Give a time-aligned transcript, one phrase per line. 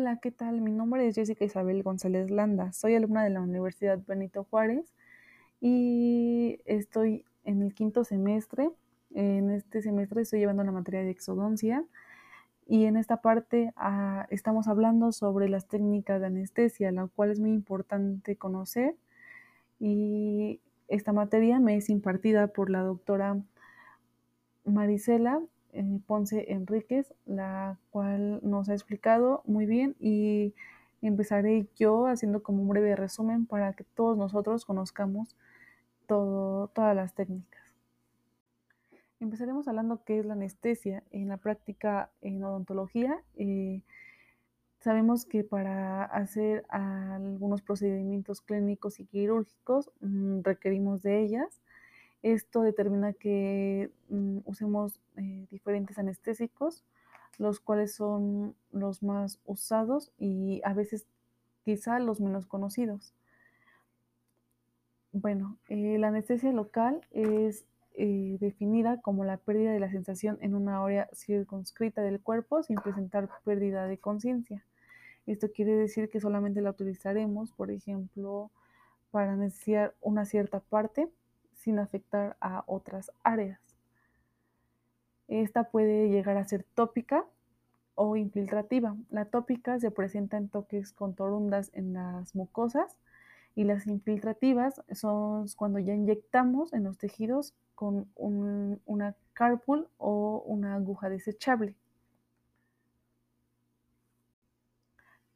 [0.00, 0.60] Hola, ¿qué tal?
[0.60, 2.72] Mi nombre es Jessica Isabel González Landa.
[2.72, 4.94] Soy alumna de la Universidad Benito Juárez
[5.60, 8.70] y estoy en el quinto semestre.
[9.12, 11.84] En este semestre estoy llevando la materia de exodoncia
[12.64, 17.40] y en esta parte ah, estamos hablando sobre las técnicas de anestesia, la cual es
[17.40, 18.94] muy importante conocer.
[19.80, 23.42] Y esta materia me es impartida por la doctora
[24.64, 25.42] Marisela
[25.78, 30.54] eh, Ponce Enríquez, la cual nos ha explicado muy bien y
[31.02, 35.36] empezaré yo haciendo como un breve resumen para que todos nosotros conozcamos
[36.06, 37.62] todo, todas las técnicas.
[39.20, 41.02] Empezaremos hablando qué es la anestesia.
[41.10, 43.82] En la práctica en odontología, eh,
[44.80, 51.60] sabemos que para hacer algunos procedimientos clínicos y quirúrgicos mm, requerimos de ellas.
[52.22, 56.84] Esto determina que mm, usemos eh, diferentes anestésicos,
[57.38, 61.06] los cuales son los más usados y a veces
[61.64, 63.14] quizá los menos conocidos.
[65.12, 70.54] Bueno, eh, la anestesia local es eh, definida como la pérdida de la sensación en
[70.54, 74.64] una área circunscrita del cuerpo sin presentar pérdida de conciencia.
[75.26, 78.50] Esto quiere decir que solamente la utilizaremos, por ejemplo,
[79.10, 81.08] para anestesiar una cierta parte
[81.68, 83.60] sin afectar a otras áreas.
[85.26, 87.26] Esta puede llegar a ser tópica
[87.94, 88.96] o infiltrativa.
[89.10, 92.96] La tópica se presenta en toques con torundas en las mucosas
[93.54, 100.74] y las infiltrativas son cuando ya inyectamos en los tejidos con una carpool o una
[100.74, 101.74] aguja desechable.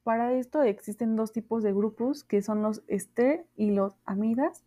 [0.03, 4.65] Para esto existen dos tipos de grupos que son los ester y los amidas.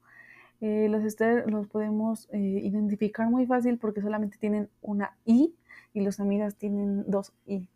[0.68, 5.54] Eh, los ester los podemos eh, identificar muy fácil porque solamente tienen una I
[5.94, 7.70] y los amidas tienen dos I.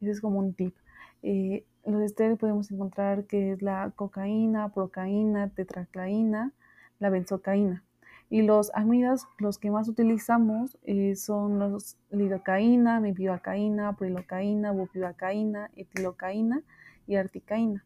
[0.00, 0.74] Ese es como un tip.
[1.22, 6.52] Eh, los ester podemos encontrar que es la cocaína, procaína, tetraclaína,
[7.00, 7.84] la benzocaína.
[8.30, 10.78] Y los amidas, los que más utilizamos
[11.16, 16.62] son los lidocaína, mepivacaína, prilocaína, bupivacaína, etilocaína
[17.06, 17.84] y articaína.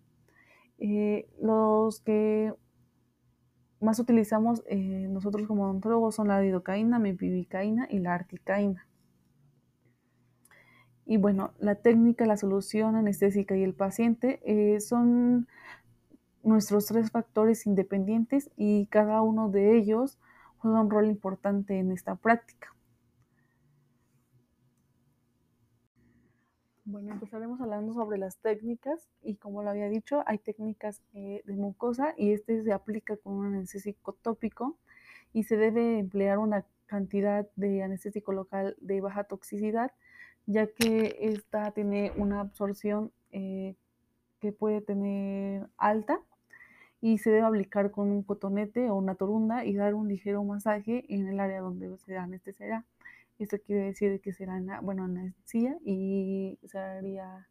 [1.41, 2.55] los que
[3.81, 8.87] más utilizamos eh, nosotros como odontólogos son la lidocaína, mepivicaína y la articaína.
[11.05, 15.47] Y bueno, la técnica, la solución anestésica y el paciente eh, son
[16.43, 20.19] nuestros tres factores independientes y cada uno de ellos
[20.59, 22.75] juega un rol importante en esta práctica.
[26.89, 31.57] Bueno, empezaremos hablando sobre las técnicas y como lo había dicho, hay técnicas eh, de
[31.57, 34.79] mucosa y este se aplica con un anestésico tópico
[35.33, 39.91] y se debe emplear una cantidad de anestésico local de baja toxicidad,
[40.47, 43.75] ya que esta tiene una absorción eh,
[44.39, 46.21] que puede tener alta
[47.01, 51.05] y se debe aplicar con un cotonete o una torunda y dar un ligero masaje
[51.09, 52.85] en el área donde se anestesiará.
[53.39, 57.47] Esto quiere decir que será bueno, encía y se haría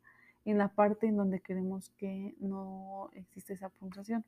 [0.45, 4.23] en la parte en donde queremos que no existe esa puntuación.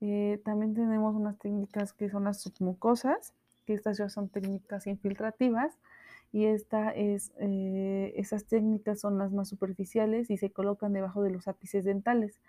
[0.00, 3.32] Eh, también tenemos unas técnicas que son las submucosas,
[3.64, 5.78] que estas ya son técnicas infiltrativas
[6.32, 11.30] y esta es, eh, esas técnicas son las más superficiales y se colocan debajo de
[11.30, 12.40] los ápices dentales.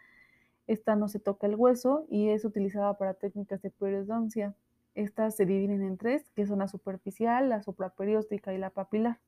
[0.67, 4.53] Esta no se toca el hueso y es utilizada para técnicas de periodoncia.
[4.97, 9.19] Estas se dividen en tres, que son la superficial, la supraperióstica y la papilar.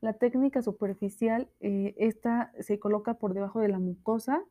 [0.00, 4.42] La técnica superficial, eh, esta se coloca por debajo de la mucosa,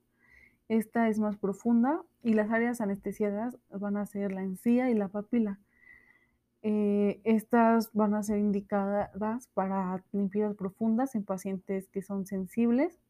[0.70, 5.10] esta es más profunda y las áreas anestesiadas van a ser la encía y la
[5.10, 5.60] papila.
[6.62, 13.02] Eh, estas van a ser indicadas para limpiezas profundas en pacientes que son sensibles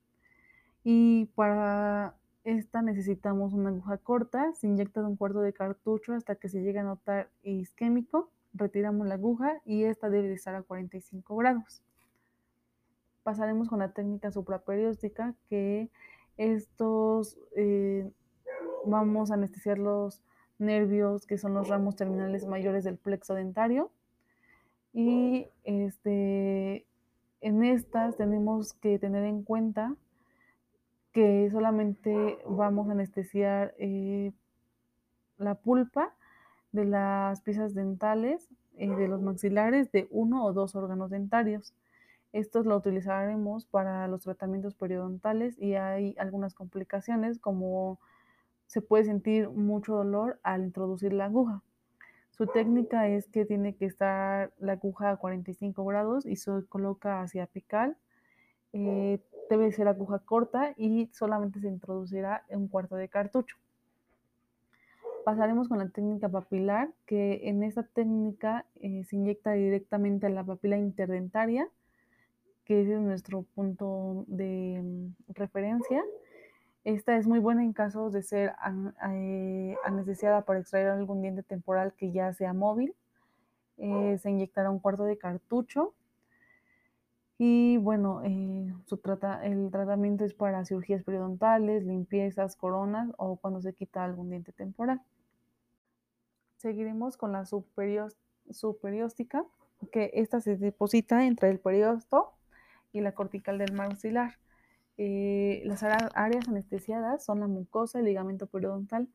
[0.83, 2.15] y para
[2.47, 6.61] esta necesitamos una aguja corta, se inyecta de un cuarto de cartucho hasta que se
[6.61, 11.81] llegue a notar isquémico, retiramos la aguja y esta debe de estar a 45 grados.
[13.23, 15.89] Pasaremos con la técnica supraperióstica, que
[16.37, 18.09] estos eh,
[18.85, 20.23] vamos a anestesiar los
[20.57, 23.91] nervios que son los ramos terminales mayores del plexo dentario
[24.93, 26.87] y este,
[27.41, 29.97] en estas tenemos que tener en cuenta
[31.17, 34.31] que solamente vamos a anestesiar eh,
[35.39, 36.13] la pulpa
[36.71, 38.47] de las piezas dentales
[38.77, 41.73] y de los maxilares de uno o dos órganos dentarios.
[42.33, 47.99] Estos lo utilizaremos para los tratamientos periodontales y hay algunas complicaciones como
[48.67, 51.63] se puede sentir mucho dolor al introducir la aguja.
[52.29, 57.21] Su técnica es que tiene que estar la aguja a 45 grados y se coloca
[57.21, 57.97] hacia apical
[58.73, 59.19] Eh,
[59.49, 63.57] debe ser aguja corta y solamente se introducirá un cuarto de cartucho.
[65.23, 70.43] Pasaremos con la técnica papilar, que en esta técnica eh, se inyecta directamente a la
[70.43, 71.67] papila interdentaria,
[72.63, 76.01] que es nuestro punto de mm, referencia.
[76.85, 78.53] Esta es muy buena en casos de ser
[79.11, 82.95] eh, anestesiada para extraer algún diente temporal que ya sea móvil.
[83.77, 85.93] Eh, se inyectará un cuarto de cartucho.
[87.39, 88.23] Y bueno,
[89.03, 94.51] trata, el tratamiento es para cirugías periodontales, limpiezas, coronas o cuando se quita algún diente
[94.51, 95.01] temporal.
[96.57, 99.45] Seguiremos con la superióstica,
[99.91, 102.33] que esta se deposita entre el periosto
[102.91, 104.39] y la cortical del maxilar.
[104.97, 109.07] Eh, las áreas anestesiadas son la mucosa, el ligamento periodontal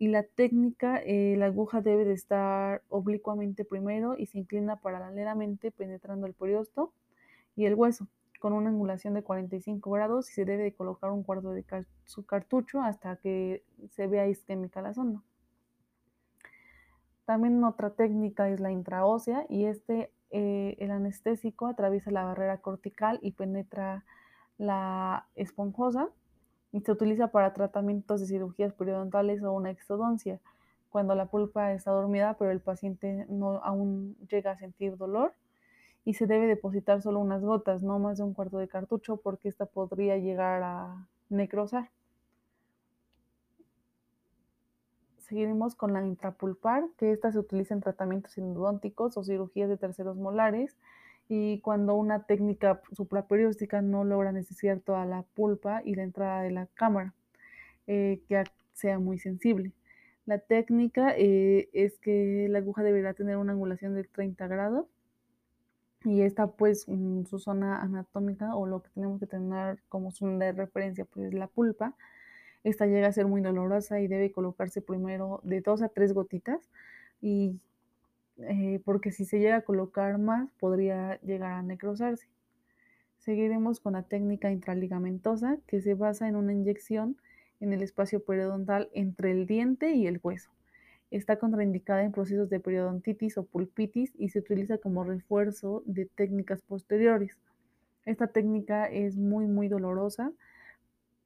[0.00, 5.70] y la técnica, eh, la aguja debe de estar oblicuamente primero y se inclina paralelamente
[5.70, 6.92] penetrando el periosto
[7.56, 8.08] y el hueso
[8.42, 11.64] con una angulación de 45 grados y se debe de colocar un cuarto de
[12.04, 15.22] su cartucho hasta que se vea isquémica la zona.
[17.24, 23.20] También otra técnica es la intraósea y este, eh, el anestésico atraviesa la barrera cortical
[23.22, 24.04] y penetra
[24.58, 26.08] la esponjosa
[26.72, 30.40] y se utiliza para tratamientos de cirugías periodontales o una exodoncia,
[30.90, 35.32] cuando la pulpa está dormida pero el paciente no aún llega a sentir dolor
[36.04, 39.48] y se debe depositar solo unas gotas, no más de un cuarto de cartucho porque
[39.48, 41.90] esta podría llegar a necrosar.
[45.18, 50.16] Seguiremos con la intrapulpar, que esta se utiliza en tratamientos endodónticos o cirugías de terceros
[50.16, 50.76] molares
[51.28, 56.50] y cuando una técnica supraperióstica no logra anestesiar toda la pulpa y la entrada de
[56.50, 57.14] la cámara,
[57.86, 58.44] eh, que
[58.74, 59.72] sea muy sensible.
[60.26, 64.86] La técnica eh, es que la aguja deberá tener una angulación de 30 grados
[66.04, 70.52] y esta pues su zona anatómica o lo que tenemos que tener como zona de
[70.52, 71.94] referencia pues es la pulpa
[72.64, 76.70] esta llega a ser muy dolorosa y debe colocarse primero de dos a tres gotitas
[77.20, 77.58] y
[78.38, 82.26] eh, porque si se llega a colocar más podría llegar a necrosarse.
[83.18, 87.16] Seguiremos con la técnica intraligamentosa que se basa en una inyección
[87.60, 90.50] en el espacio periodontal entre el diente y el hueso.
[91.12, 96.62] Está contraindicada en procesos de periodontitis o pulpitis y se utiliza como refuerzo de técnicas
[96.62, 97.38] posteriores.
[98.06, 100.32] Esta técnica es muy muy dolorosa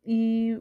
[0.04, 0.58] y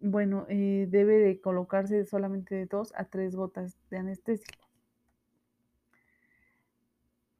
[0.00, 4.58] bueno, eh, debe de colocarse solamente de dos a tres gotas de anestesia.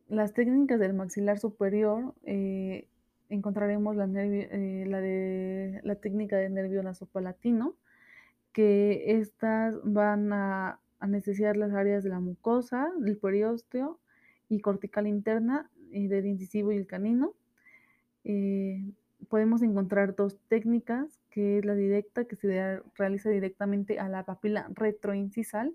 [0.08, 2.86] Las técnicas del maxilar superior eh,
[3.30, 7.74] encontraremos la, eh, la, de, la técnica de nervio nasopalatino,
[8.52, 13.98] que estas van a anestesiar las áreas de la mucosa, del periósteo
[14.48, 17.34] y cortical interna, y del incisivo y el canino
[19.28, 24.70] podemos encontrar dos técnicas, que es la directa, que se realiza directamente a la papila
[24.74, 25.74] retroincisal,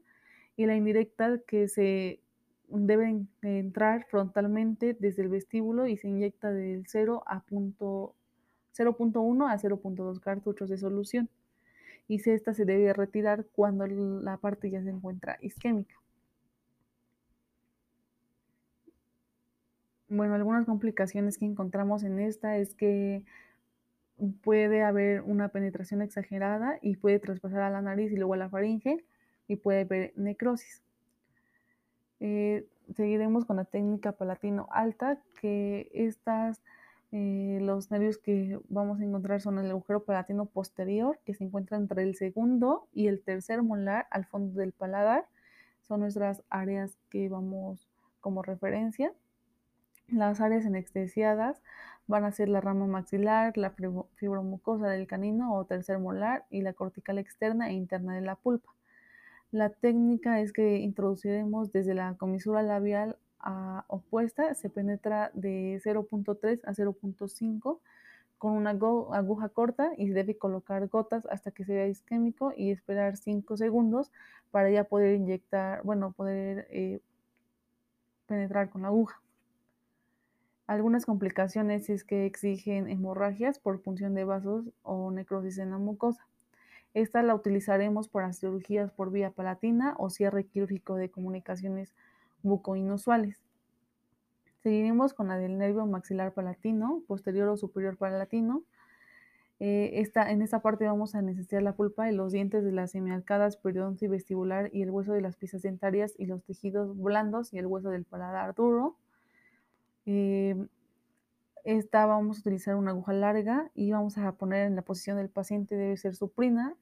[0.57, 2.22] y la indirecta, que se
[2.69, 10.19] debe entrar frontalmente desde el vestíbulo y se inyecta del 0 a 0.1 a 0.2
[10.19, 11.30] cartuchos de solución.
[12.07, 15.95] Y esta se debe retirar cuando la parte ya se encuentra isquémica.
[20.07, 23.23] Bueno, algunas complicaciones que encontramos en esta es que
[24.43, 28.50] puede haber una penetración exagerada y puede traspasar a la nariz y luego a la
[28.50, 29.03] faringe
[29.47, 30.83] y puede haber necrosis.
[32.19, 36.62] Eh, seguiremos con la técnica palatino alta, que estas,
[37.17, 41.77] eh, los nervios que vamos a encontrar son el agujero palatino posterior, que se encuentra
[41.77, 45.25] entre el segundo y el tercer molar al fondo del paladar.
[45.79, 47.88] Son nuestras áreas que vamos
[48.19, 49.13] como referencia.
[50.10, 51.62] Las áreas anestesiadas
[52.05, 53.74] van a ser la rama maxilar, la
[54.15, 58.74] fibromucosa del canino o tercer molar y la cortical externa e interna de la pulpa.
[59.51, 63.17] La técnica es que introduciremos desde la comisura labial
[63.87, 67.79] opuesta, se penetra de 0.3 a 0.5
[68.37, 73.17] con una aguja corta y debe colocar gotas hasta que se vea isquémico y esperar
[73.17, 74.11] 5 segundos
[74.51, 76.99] para ya poder inyectar, bueno, poder eh,
[78.27, 79.21] penetrar con la aguja.
[80.67, 86.27] Algunas complicaciones es que exigen hemorragias por punción de vasos o necrosis en la mucosa.
[86.95, 91.93] Esta la utilizaremos para cirugías por vía palatina o cierre quirúrgico de comunicaciones
[92.45, 93.41] bucoinusuales.
[94.63, 98.63] Seguiremos con la del nervio maxilar palatino, posterior o superior palatino.
[99.59, 103.57] Eh, en esta parte vamos a necesitar la pulpa y los dientes de las semiarcadas,
[103.57, 107.57] periodonto y vestibular y el hueso de las piezas dentarias y los tejidos blandos y
[107.57, 108.97] el hueso del paladar duro.
[110.05, 110.67] Eh,
[111.63, 115.29] esta vamos a utilizar una aguja larga y vamos a poner en la posición del
[115.29, 116.75] paciente debe ser suprina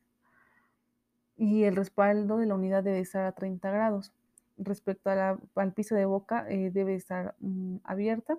[1.38, 4.13] y el respaldo de la unidad debe estar a 30 grados.
[4.58, 8.38] Respecto al piso de boca eh, debe estar mm, abierta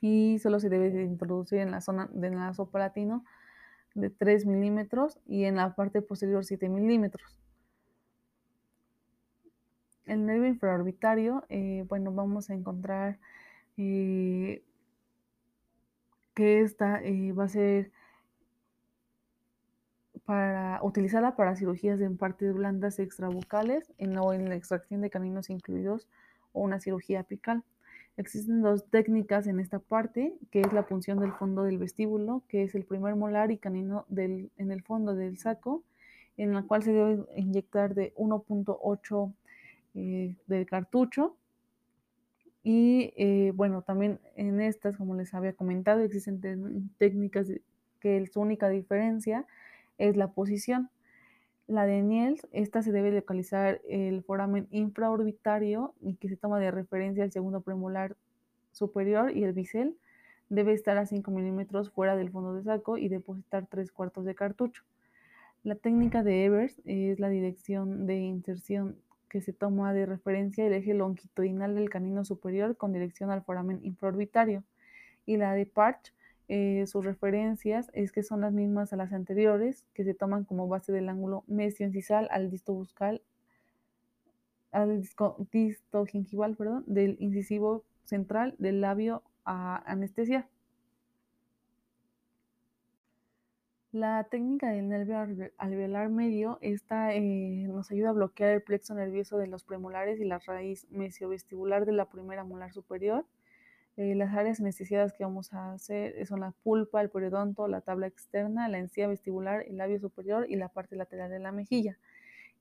[0.00, 3.24] y solo se debe introducir en la zona del nasopalatino
[3.94, 7.36] de 3 milímetros y en la parte posterior 7 milímetros.
[10.06, 13.18] El nervio infraorbitario, eh, bueno, vamos a encontrar
[13.76, 14.62] eh,
[16.34, 17.00] que esta
[17.36, 17.92] va a ser
[20.30, 25.50] para, utilizada para cirugías en partes blandas extrabucales en, o en la extracción de caninos
[25.50, 26.06] incluidos
[26.52, 27.64] o una cirugía apical.
[28.16, 32.62] Existen dos técnicas en esta parte, que es la punción del fondo del vestíbulo, que
[32.62, 35.82] es el primer molar y canino en el fondo del saco,
[36.36, 39.34] en la cual se debe inyectar de 1.8
[39.96, 41.34] eh, del cartucho.
[42.62, 47.48] Y eh, bueno, también en estas, como les había comentado, existen técnicas
[47.98, 49.44] que su única diferencia
[50.00, 50.90] es la posición.
[51.68, 56.72] La de Niels, esta se debe localizar el foramen infraorbitario y que se toma de
[56.72, 58.16] referencia el segundo premolar
[58.72, 59.96] superior y el bisel
[60.48, 64.34] debe estar a 5 milímetros fuera del fondo de saco y depositar 3 cuartos de
[64.34, 64.82] cartucho.
[65.62, 68.96] La técnica de Evers es la dirección de inserción
[69.28, 73.78] que se toma de referencia el eje longitudinal del canino superior con dirección al foramen
[73.84, 74.64] infraorbitario.
[75.24, 76.12] Y la de Parch
[76.52, 80.66] eh, sus referencias es que son las mismas a las anteriores, que se toman como
[80.66, 83.22] base del ángulo mesioincisal al disto buscal,
[84.72, 85.00] al
[85.52, 90.48] disto gingival, perdón, del incisivo central del labio a anestesia.
[93.92, 95.18] La técnica del nervio
[95.56, 100.24] alveolar medio esta, eh, nos ayuda a bloquear el plexo nervioso de los premolares y
[100.24, 103.24] la raíz mesiovestibular de la primera molar superior
[104.00, 108.06] eh, las áreas anestesiadas que vamos a hacer son la pulpa, el periodonto, la tabla
[108.06, 111.98] externa, la encía vestibular, el labio superior y la parte lateral de la mejilla.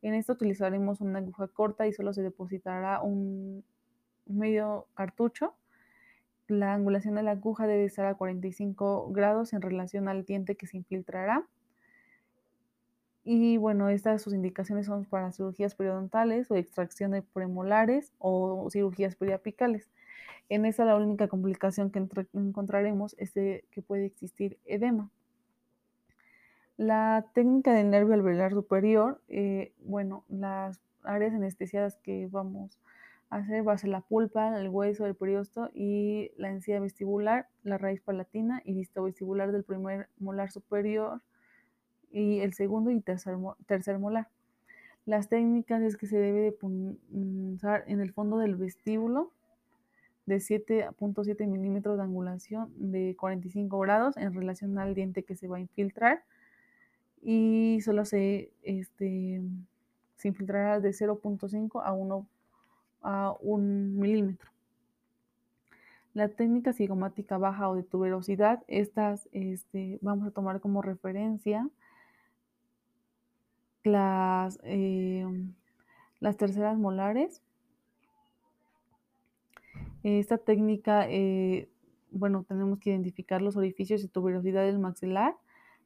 [0.01, 3.63] En esto utilizaremos una aguja corta y solo se depositará un
[4.25, 5.55] medio cartucho.
[6.49, 10.67] La angulación de la aguja debe estar a 45 grados en relación al diente que
[10.67, 11.47] se infiltrará.
[13.23, 19.15] Y bueno, estas sus indicaciones son para cirugías periodontales o extracción de premolares o cirugías
[19.15, 19.89] periapicales.
[20.49, 25.11] En esa la única complicación que encontraremos es que puede existir edema.
[26.75, 32.79] La técnica del nervio alveolar superior, eh, bueno, las áreas anestesiadas que vamos
[33.29, 37.47] a hacer va a ser la pulpa, el hueso, el periosto y la encía vestibular,
[37.63, 41.21] la raíz palatina y listo vestibular del primer molar superior
[42.11, 43.35] y el segundo y tercer,
[43.67, 44.29] tercer molar.
[45.05, 49.31] Las técnicas es que se debe de punzar en el fondo del vestíbulo
[50.29, 55.57] de 7.7 milímetros de angulación de 45 grados en relación al diente que se va
[55.57, 56.23] a infiltrar
[57.21, 59.41] y solo se, este,
[60.17, 62.27] se infiltrará de 0.5 a 1
[63.01, 64.51] a 1 milímetro.
[66.13, 71.67] La técnica cigomática baja o de tuberosidad, estas este, vamos a tomar como referencia
[73.83, 75.25] las, eh,
[76.19, 77.41] las terceras molares
[80.03, 81.67] esta técnica, eh,
[82.11, 85.35] bueno, tenemos que identificar los orificios y tuberosidad del maxilar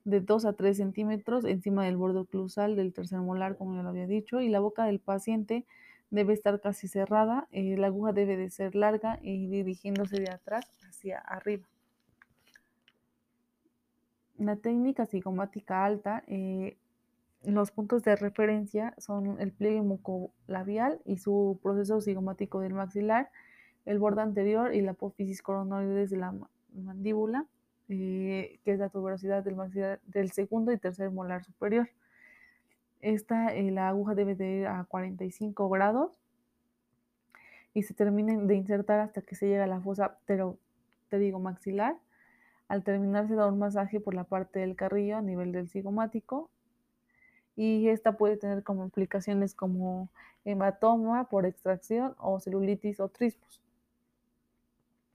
[0.06, 3.90] de 2 a 3 centímetros encima del borde oclusal del tercer molar, como ya lo
[3.90, 5.66] había dicho, y la boca del paciente
[6.12, 10.66] debe estar casi cerrada, eh, la aguja debe de ser larga y dirigiéndose de atrás
[10.88, 11.68] hacia arriba.
[14.38, 16.78] La técnica cigomática alta, eh,
[17.44, 23.32] los puntos de referencia son el pliegue mucolabial y su proceso cigomático del maxilar,
[23.86, 26.34] el borde anterior y la apófisis coronoides de la
[26.74, 27.46] mandíbula,
[27.90, 29.58] eh, que es la tuberosidad del,
[30.06, 31.90] del segundo y tercer molar superior.
[33.02, 36.18] Esta, eh, la aguja debe de ir a 45 grados
[37.74, 40.18] y se termina de insertar hasta que se llega a la fosa
[41.10, 41.98] pterigomaxilar.
[42.70, 46.50] Al terminar se da un masaje por la parte del carrillo a nivel del cigomático
[47.56, 50.10] y esta puede tener como implicaciones como
[50.46, 53.62] hematoma por extracción o celulitis o trispos.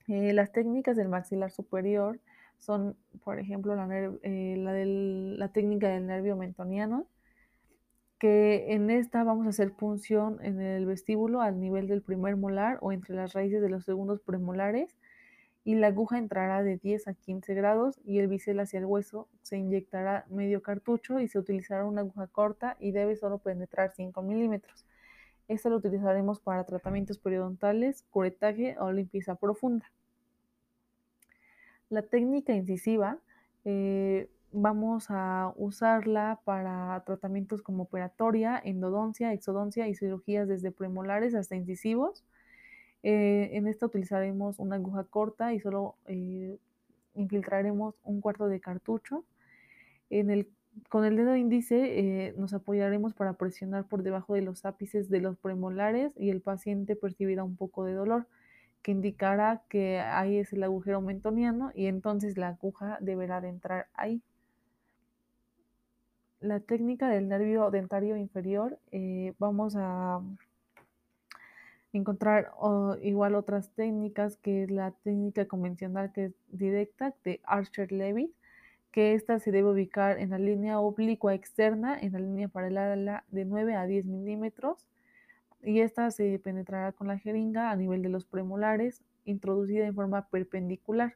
[0.09, 2.19] Eh, las técnicas del maxilar superior
[2.57, 3.87] son, por ejemplo, la,
[4.23, 7.05] eh, la, técnica del nervio mentoniano,
[8.17, 12.79] que en esta vamos a hacer punción en el vestíbulo al nivel del primer molar
[12.81, 14.97] o entre las raíces de los segundos premolares
[15.63, 19.29] y la aguja entrará de 10 a 15 grados y el bisel hacia el hueso
[19.43, 24.23] se inyectará medio cartucho y se utilizará una aguja corta y debe solo penetrar 5
[24.23, 24.85] milímetros.
[25.47, 29.85] Esta lo utilizaremos para tratamientos periodontales, curetaje o limpieza profunda.
[31.89, 33.17] La técnica incisiva
[33.65, 41.55] eh, vamos a usarla para tratamientos como operatoria, endodoncia, exodoncia y cirugías desde premolares hasta
[41.55, 42.23] incisivos.
[43.01, 46.59] Eh, en esta utilizaremos una aguja corta y solo eh,
[47.15, 49.25] infiltraremos un cuarto de cartucho.
[50.11, 50.47] En el,
[50.89, 55.37] con el dedo índice nos apoyaremos para presionar por debajo de los ápices de los
[55.37, 58.27] premolares y el paciente percibirá un poco de dolor
[58.81, 63.87] que indicará que ahí es el agujero mentoniano y entonces la aguja deberá de entrar
[63.93, 64.21] ahí.
[66.39, 70.21] La técnica del nervio dentario inferior, eh, vamos a
[71.91, 72.51] encontrar
[73.01, 78.31] igual otras técnicas que es la técnica convencional que es directa de Archer-Levitt,
[78.91, 83.45] que esta se debe ubicar en la línea oblicua externa, en la línea paralela de
[83.45, 84.85] 9 a 10 milímetros,
[85.63, 90.27] y esta se penetrará con la jeringa a nivel de los premolares, introducida en forma
[90.27, 91.15] perpendicular.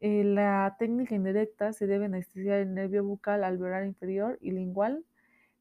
[0.00, 5.04] En eh, la técnica indirecta se debe anestesiar el nervio bucal alveolar inferior y lingual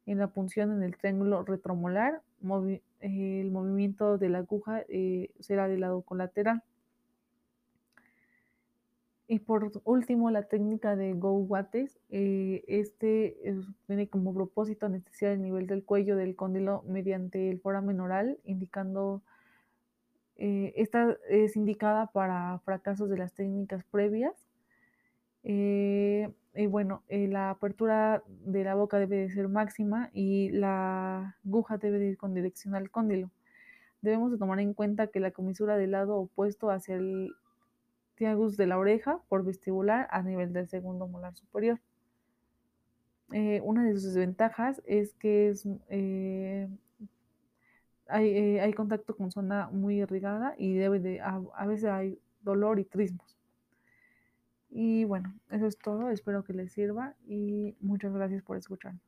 [0.06, 2.22] en la punción en el triángulo retromolar.
[3.00, 6.64] el movimiento de la aguja eh, será del lado colateral.
[9.30, 12.00] Y por último, la técnica de Go Wattes.
[12.10, 13.38] Eh, este
[13.86, 19.22] tiene como propósito anestesiar el nivel del cuello del cóndilo mediante el foramen oral, indicando.
[20.38, 24.34] Eh, esta es indicada para fracasos de las técnicas previas.
[25.44, 31.78] Eh, y bueno, la apertura de la boca debe de ser máxima y la aguja
[31.78, 33.30] debe de ir con dirección al cóndilo.
[34.02, 37.34] Debemos de tomar en cuenta que la comisura del lado opuesto hacia el
[38.18, 41.80] tiagus de la oreja por vestibular a nivel del segundo molar superior.
[43.32, 46.68] Eh, una de sus desventajas es que es, eh,
[48.14, 53.38] eh, hay, contacto con zona muy irrigada y a, a veces hay dolor y trismos.
[54.70, 56.10] Y bueno, eso es todo.
[56.10, 59.00] Espero que les sirva y muchas gracias por escucharme.